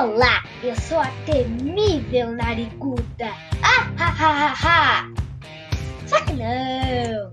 [0.00, 3.32] Olá, eu sou a temível nariguda.
[3.60, 5.12] Ah, ha, ha, ha, ha.
[6.06, 7.32] Só que não.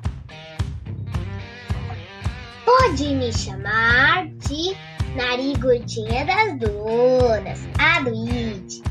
[2.66, 4.76] Pode me chamar de
[5.16, 8.82] narigudinha das dunas, a It.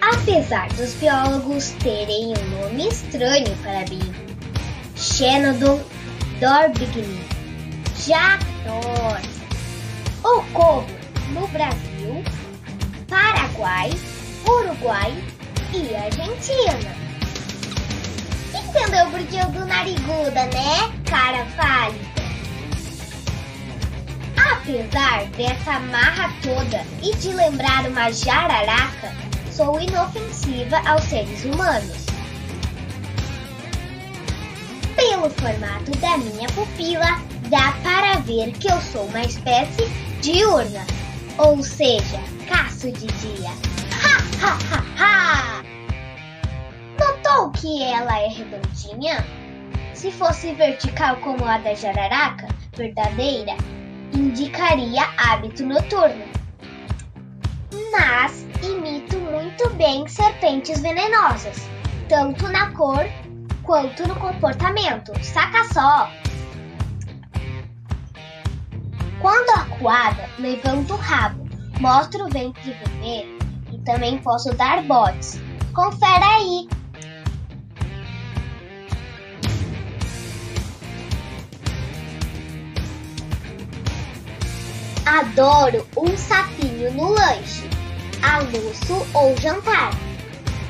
[0.00, 4.10] Apesar dos biólogos terem um nome estranho para mim,
[4.96, 5.82] Xenodon
[6.40, 7.20] dorbigny,
[7.94, 9.28] Jactos,
[10.24, 10.99] ocorre
[11.30, 12.24] no Brasil,
[13.08, 13.90] Paraguai,
[14.46, 15.12] Uruguai
[15.72, 16.94] e Argentina.
[18.54, 22.20] Entendeu por que eu do nariguda, né, cara pálida?
[24.52, 29.12] Apesar dessa marra toda e de lembrar uma jararaca,
[29.50, 32.06] sou inofensiva aos seres humanos.
[34.96, 39.88] Pelo formato da minha pupila, dá para ver que eu sou uma espécie
[40.20, 40.86] diurna,
[41.38, 43.50] ou seja, caço de dia.
[44.02, 45.62] Ha, ha, ha, ha!
[46.98, 49.24] Notou que ela é redondinha?
[49.94, 53.54] Se fosse vertical como a da jararaca, verdadeira,
[54.14, 56.24] indicaria hábito noturno.
[57.92, 61.68] Mas imito muito bem serpentes venenosas,
[62.08, 63.06] tanto na cor
[63.62, 65.12] quanto no comportamento.
[65.22, 66.19] Saca só!
[69.80, 71.48] Acuada, levanto o rabo,
[71.80, 73.38] mostro o ventre vermelho
[73.72, 75.40] e também posso dar botes.
[75.74, 76.68] Confere aí!
[85.06, 87.68] Adoro um sapinho no lanche,
[88.22, 89.92] almoço ou jantar.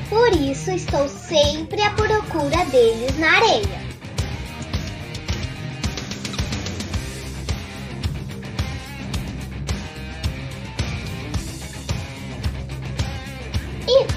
[0.09, 3.90] Por isso estou sempre à procura deles na areia.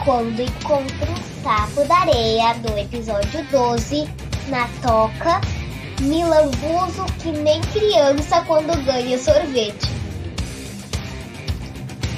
[0.05, 4.09] Quando encontro o saco da areia do episódio 12
[4.49, 5.41] na toca,
[6.01, 9.89] me lambuzo que nem criança quando ganha sorvete.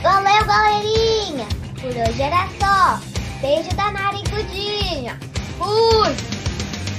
[0.02, 1.46] Valeu, galerinha!
[1.80, 3.00] Por hoje era só.
[3.40, 5.18] Beijo da narigudinha.
[5.58, 6.35] Fui!